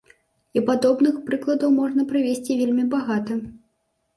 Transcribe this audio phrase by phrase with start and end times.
[0.59, 3.39] І падобных прыкладаў можна прывесці вельмі багата.